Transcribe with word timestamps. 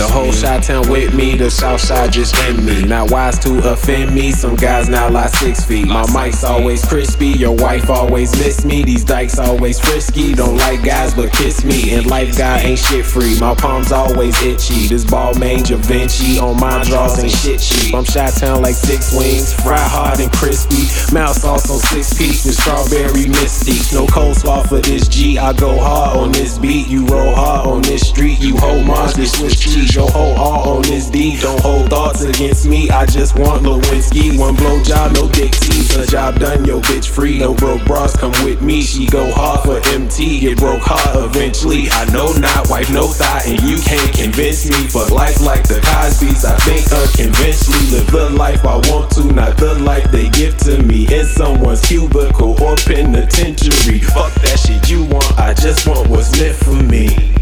The 0.00 0.08
whole 0.08 0.32
shot 0.32 0.62
town 0.62 0.88
with 0.88 1.12
me, 1.14 1.36
the 1.36 1.50
south 1.50 1.82
side 1.82 2.10
just 2.10 2.34
in 2.48 2.64
me. 2.64 2.82
Not 2.86 3.10
wise 3.10 3.38
to 3.40 3.70
offend 3.70 4.14
me, 4.14 4.32
some 4.32 4.56
guys 4.56 4.88
now 4.88 5.10
lie 5.10 5.26
six 5.26 5.62
feet. 5.62 5.88
My 5.88 6.06
mic's 6.10 6.42
always 6.42 6.82
crispy, 6.82 7.28
your 7.28 7.54
wife 7.54 7.90
always 7.90 8.32
miss 8.38 8.64
me. 8.64 8.82
These 8.82 9.04
dykes 9.04 9.38
always 9.38 9.78
frisky, 9.78 10.32
don't 10.32 10.56
like 10.56 10.82
guys 10.82 11.12
but 11.12 11.30
kiss 11.32 11.66
me. 11.66 11.92
And 11.92 12.06
life 12.06 12.38
guy 12.38 12.60
ain't 12.60 12.78
shit 12.78 13.04
free, 13.04 13.38
my 13.38 13.54
palms 13.54 13.92
always 13.92 14.40
itchy. 14.42 14.86
This 14.86 15.04
ball 15.04 15.34
made 15.34 15.66
Da 15.66 15.76
Vinci 15.76 16.38
on 16.38 16.58
my 16.58 16.82
draws 16.84 17.22
ain't 17.22 17.30
shit 17.30 17.60
cheap. 17.60 17.94
I'm 17.94 18.04
shot 18.04 18.32
town 18.32 18.62
like 18.62 18.76
six 18.76 19.14
wings, 19.14 19.52
fry 19.52 19.76
hard 19.76 20.18
and 20.18 20.32
crispy. 20.32 20.88
Mouth 21.14 21.36
sauce 21.36 21.70
on 21.70 21.78
six 21.78 22.16
pieces, 22.16 22.56
strawberry 22.56 23.28
misty. 23.28 23.76
No 23.94 24.06
coleslaw 24.06 24.66
for 24.66 24.80
this 24.80 25.08
G, 25.08 25.36
I 25.36 25.52
go 25.52 25.78
hard 25.78 26.16
on 26.16 26.32
this 26.32 26.56
beat. 26.56 26.88
You 26.88 27.04
roll 27.04 27.34
hard 27.34 27.66
on 27.66 27.82
this 27.82 28.08
street, 28.08 28.40
you 28.40 28.56
hold 28.56 28.86
Mars, 28.86 29.12
this 29.12 29.38
Swiss 29.38 29.60
cheese. 29.60 29.89
Your 29.94 30.08
whole 30.08 30.36
all 30.38 30.76
on 30.76 30.82
this 30.82 31.10
D, 31.10 31.36
don't 31.40 31.60
hold 31.60 31.90
thoughts 31.90 32.22
against 32.22 32.64
me. 32.64 32.90
I 32.90 33.06
just 33.06 33.36
want 33.36 33.64
Lewinsky, 33.64 34.38
one 34.38 34.54
blow 34.54 34.80
job, 34.84 35.14
no 35.14 35.28
dick 35.28 35.50
tease. 35.50 35.96
A 35.96 36.06
job 36.06 36.38
done, 36.38 36.64
yo 36.64 36.80
bitch 36.80 37.08
free. 37.08 37.40
No 37.40 37.54
broke 37.54 37.84
bras 37.86 38.16
come 38.16 38.30
with 38.44 38.62
me. 38.62 38.82
She 38.82 39.06
go 39.06 39.28
hard 39.32 39.62
for 39.62 39.80
MT, 39.88 40.40
get 40.40 40.58
broke 40.58 40.82
hard 40.82 41.30
eventually. 41.34 41.88
I 41.90 42.04
know 42.12 42.32
not, 42.38 42.70
wife 42.70 42.92
no 42.92 43.08
thigh, 43.08 43.42
and 43.46 43.60
you 43.62 43.78
can't 43.82 44.14
convince 44.14 44.70
me. 44.70 44.86
But 44.92 45.10
life 45.10 45.40
like 45.40 45.66
the 45.66 45.80
Cosby's, 45.80 46.44
I 46.44 46.54
think 46.58 46.86
unconventionally 46.92 47.90
live 47.90 48.10
the 48.12 48.30
life 48.30 48.64
I 48.64 48.76
want 48.90 49.10
to, 49.12 49.24
not 49.32 49.56
the 49.56 49.74
life 49.80 50.08
they 50.12 50.28
give 50.30 50.56
to 50.58 50.80
me 50.84 51.12
in 51.12 51.26
someone's 51.26 51.80
cubicle 51.80 52.62
or 52.62 52.76
penitentiary. 52.76 53.98
Fuck 53.98 54.32
that 54.42 54.60
shit 54.60 54.88
you 54.88 55.02
want, 55.06 55.36
I 55.36 55.52
just 55.52 55.88
want 55.88 56.08
what's 56.08 56.30
meant 56.38 56.54
for 56.54 56.74
me. 56.74 57.34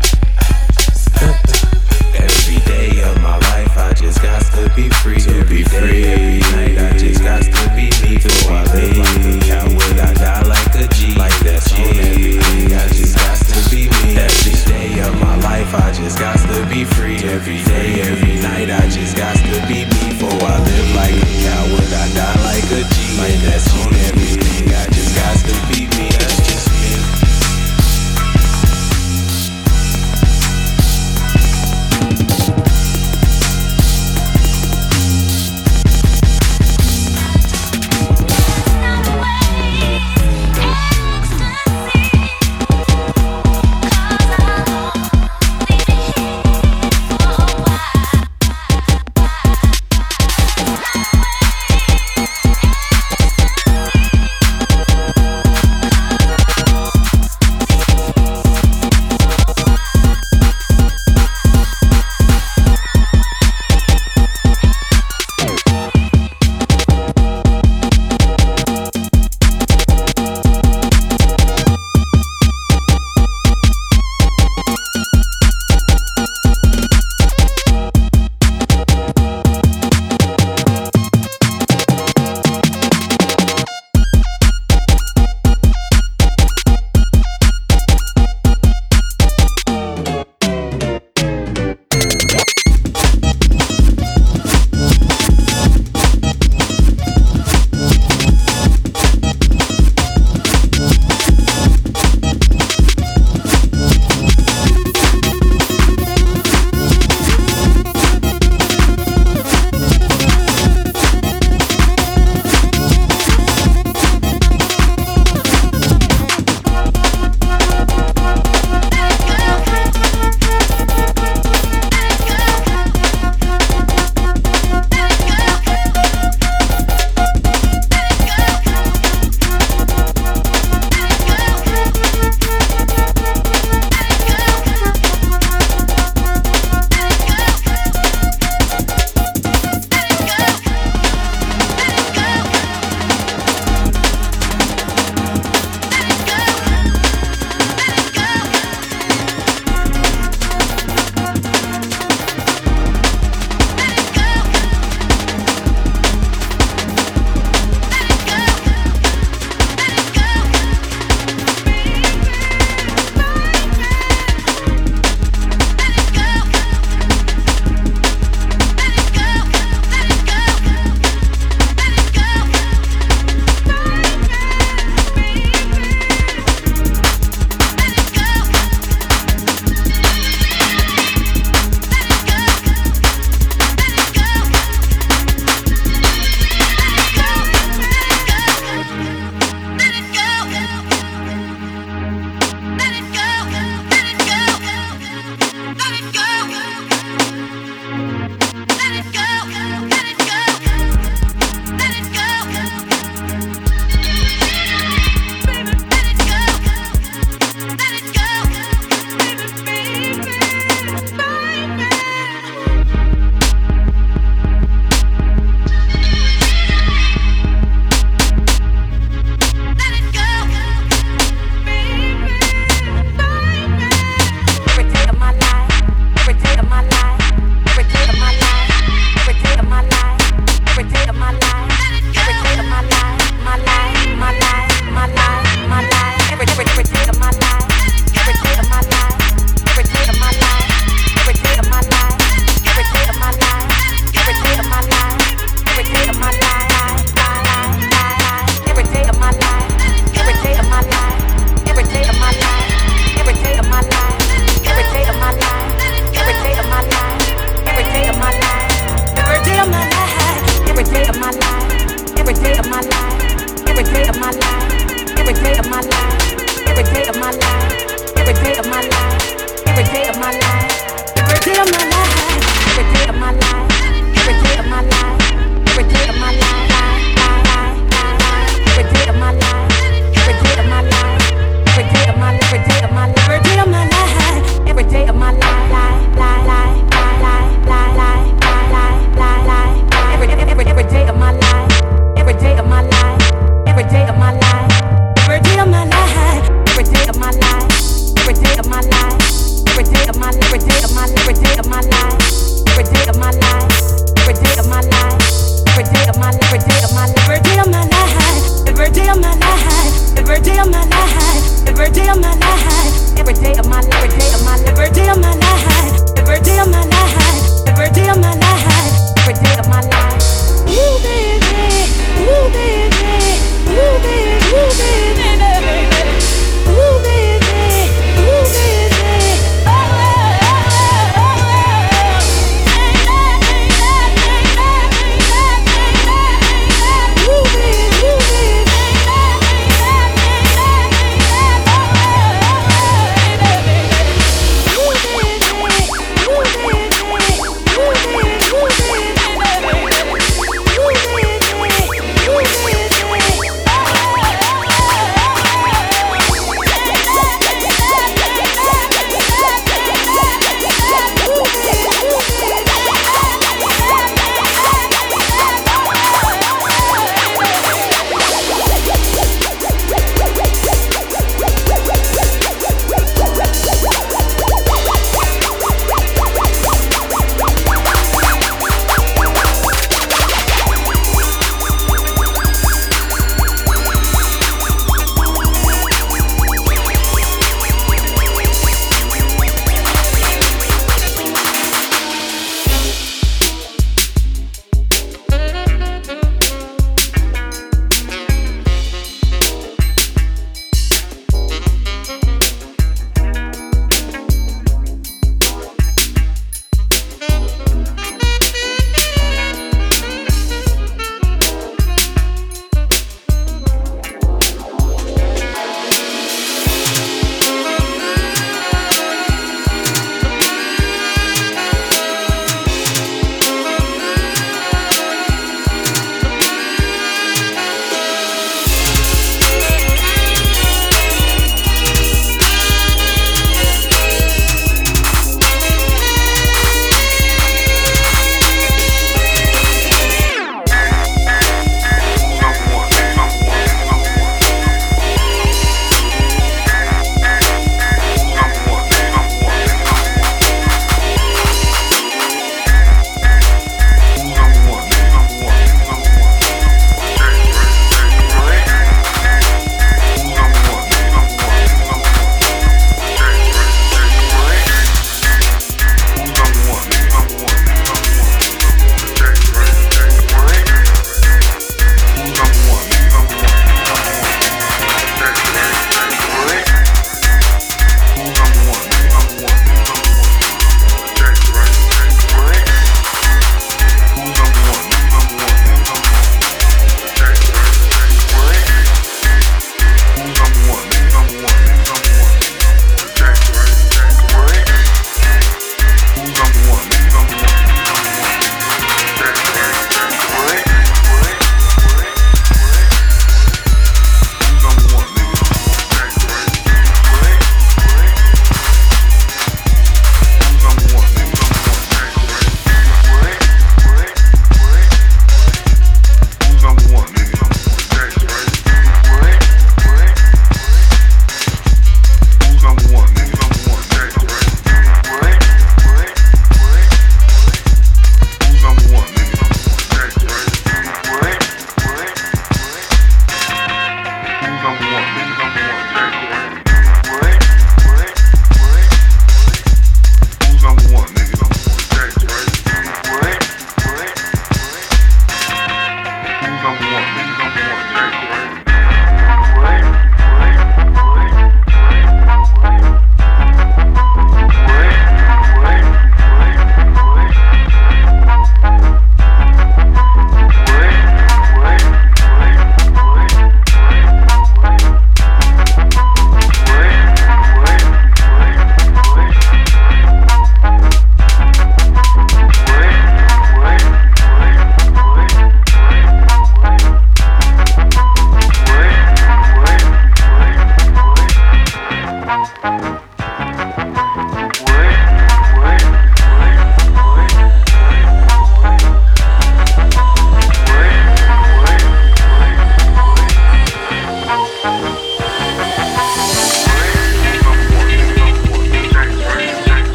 Every 2.18 2.58
day 2.66 3.02
of 3.02 3.20
my 3.22 3.36
life, 3.50 3.76
I 3.78 3.92
just 3.94 4.20
got 4.22 4.42
to 4.54 4.68
be 4.74 4.88
free. 5.00 5.20
To 5.20 5.30
every 5.38 5.58
be 5.58 5.64
free, 5.64 6.04
every 6.04 6.40
night, 6.54 6.78
I 6.78 6.98
just 6.98 7.22
got 7.22 7.42
to 7.42 7.64
be 7.76 7.90
me. 8.02 8.18
For 8.18 8.52
I 8.52 8.64
live 8.74 8.96
like 8.98 9.24
a 9.24 9.38
coward, 9.46 9.98
I 9.98 10.12
die 10.14 10.42
like 10.42 10.74
a 10.74 10.86
G. 10.94 11.14
Like 11.14 11.38
that's 11.40 11.72
on 11.72 11.80
everything, 11.80 12.74
I 12.74 12.88
just 12.90 13.16
got 13.16 13.38
to 13.38 13.70
be 13.70 13.88
me. 13.88 14.18
Every 14.18 14.58
day 14.66 15.00
of 15.06 15.14
my 15.20 15.36
life, 15.46 15.74
I 15.74 15.92
just 15.92 16.18
got 16.18 16.38
to 16.38 16.66
be 16.68 16.84
free. 16.84 17.18
Every 17.22 17.62
day, 17.64 18.02
every 18.02 18.36
night, 18.42 18.70
I 18.70 18.88
just 18.88 19.16
got 19.16 19.36
to 19.36 19.56
be 19.70 19.86
me. 19.86 20.18
For 20.18 20.30
I 20.30 20.58
live 20.58 20.90
like 20.98 21.14
a 21.14 21.32
coward, 21.46 21.92
I 21.92 22.06
die 22.18 22.38
like 22.50 22.68
a 22.74 22.82
G. 22.82 22.96
Like 23.18 23.38
that's 23.46 23.70
on 23.78 23.97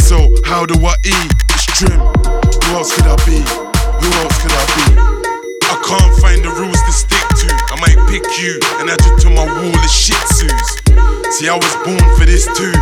so 0.00 0.28
how 0.44 0.66
do 0.66 0.74
I 0.84 0.94
eat? 1.04 1.32
It's 1.50 1.66
trim, 1.78 1.98
who 1.98 2.70
else 2.76 2.94
could 2.94 3.06
I 3.06 3.16
be? 3.24 3.40
Who 3.40 4.08
else 4.22 4.36
could 4.42 4.52
I 4.52 4.64
be? 4.74 4.86
I 5.68 5.76
can't 5.84 6.14
find 6.20 6.40
the 6.44 6.50
rules 6.50 6.80
to 6.82 6.92
stick 6.92 7.26
to. 7.44 7.48
I 7.72 7.76
might 7.80 7.98
pick 8.08 8.24
you 8.40 8.58
and 8.80 8.90
add 8.90 9.00
you 9.04 9.16
to 9.24 9.30
my 9.30 9.44
wall 9.44 9.74
of 9.74 9.90
shih 9.90 10.16
tzus. 10.32 11.32
See, 11.32 11.48
I 11.48 11.56
was 11.56 11.74
born 11.84 12.00
for 12.16 12.24
this 12.24 12.46
too. 12.56 12.72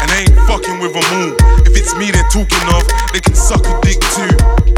And 0.00 0.08
I 0.10 0.26
ain't 0.26 0.36
fucking 0.46 0.78
with 0.80 0.94
them 0.94 1.04
all. 1.16 1.34
If 1.66 1.76
it's 1.76 1.94
me 1.96 2.10
they're 2.10 2.28
talking 2.30 2.64
of, 2.72 2.84
they 3.12 3.20
can 3.20 3.34
suck 3.34 3.66
a 3.66 3.74
dick 3.82 4.00
too. 4.14 4.32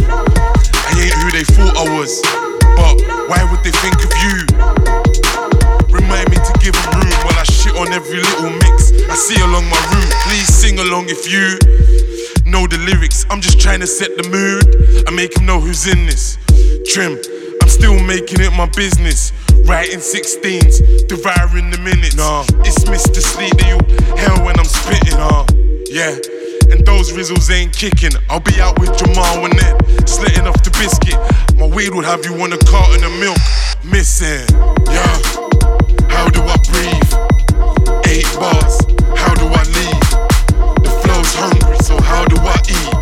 I 0.08 0.92
ain't 0.98 1.14
who 1.22 1.30
they 1.30 1.44
thought 1.44 1.76
I 1.76 1.86
was. 1.98 2.20
But 2.76 3.00
why 3.28 3.44
would 3.50 3.62
they 3.62 3.72
think 3.72 3.96
of 4.00 4.12
you? 4.24 5.49
Remind 6.10 6.30
me 6.30 6.42
to 6.42 6.54
give 6.58 6.74
them 6.74 7.06
room 7.06 7.18
while 7.22 7.38
I 7.38 7.44
shit 7.44 7.70
on 7.78 7.86
every 7.92 8.18
little 8.18 8.50
mix. 8.50 8.90
I 9.06 9.14
see 9.14 9.40
along 9.46 9.70
my 9.70 9.78
route. 9.94 10.10
Please 10.26 10.50
sing 10.50 10.76
along 10.80 11.06
if 11.06 11.30
you 11.30 11.54
know 12.50 12.66
the 12.66 12.82
lyrics. 12.82 13.24
I'm 13.30 13.40
just 13.40 13.60
trying 13.60 13.78
to 13.78 13.86
set 13.86 14.16
the 14.16 14.26
mood 14.26 15.06
and 15.06 15.14
make 15.14 15.34
them 15.34 15.46
know 15.46 15.60
who's 15.60 15.86
in 15.86 16.06
this. 16.06 16.36
Trim, 16.90 17.14
I'm 17.62 17.68
still 17.68 17.94
making 18.02 18.40
it 18.42 18.50
my 18.58 18.66
business. 18.74 19.30
Writing 19.70 20.02
16s, 20.02 21.06
devouring 21.06 21.70
the 21.70 21.78
minutes. 21.78 22.16
Nah, 22.16 22.42
it's 22.66 22.82
Mr. 22.90 23.22
Sleep 23.22 23.54
that 23.62 23.70
you 23.70 23.78
hell 24.18 24.44
when 24.44 24.58
I'm 24.58 24.66
spitting. 24.66 25.14
Nah, 25.14 25.46
yeah. 25.94 26.18
And 26.74 26.84
those 26.84 27.12
rizzles 27.14 27.54
ain't 27.54 27.72
kicking. 27.72 28.18
I'll 28.28 28.42
be 28.42 28.58
out 28.58 28.80
with 28.80 28.98
Jamal 28.98 29.46
and 29.46 29.54
that, 29.62 30.10
slitting 30.10 30.48
off 30.48 30.58
the 30.66 30.74
biscuit. 30.74 31.14
My 31.54 31.70
weed 31.70 31.94
would 31.94 32.04
have 32.04 32.24
you 32.26 32.34
on 32.42 32.52
a 32.52 32.58
carton 32.66 33.04
of 33.04 33.14
milk. 33.22 33.38
Missing, 33.86 34.50
yeah. 34.90 35.59
How 36.10 36.28
do 36.28 36.42
I 36.42 36.56
breathe? 36.70 37.12
Eight 38.06 38.26
bars, 38.38 38.76
how 39.16 39.34
do 39.34 39.46
I 39.46 39.62
leave? 39.76 40.10
The 40.84 40.90
flow's 41.02 41.34
hungry, 41.34 41.78
so 41.78 42.00
how 42.00 42.24
do 42.26 42.36
I 42.36 42.60
eat? 42.68 42.99